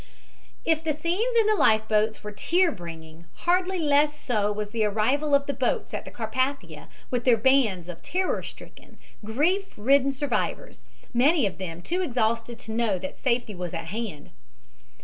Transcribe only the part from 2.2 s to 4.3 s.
were tear bringing, hardly less